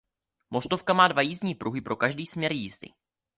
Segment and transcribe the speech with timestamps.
[0.49, 2.89] Mostovka má dva jízdní pruhy pro každý směr jízdy.